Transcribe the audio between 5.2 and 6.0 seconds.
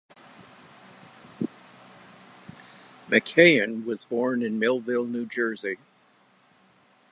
Jersey.